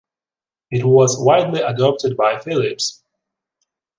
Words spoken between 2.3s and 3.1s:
Philips.